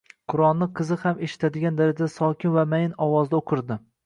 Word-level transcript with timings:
Qur'onini 0.31 0.67
qizi 0.79 0.97
ham 1.01 1.21
eshitadigan 1.27 1.77
darajada 1.83 2.09
sokin 2.15 2.57
va 2.57 2.65
mayin 2.73 2.97
ovozda 3.09 3.41
o'qirdi. 3.43 3.81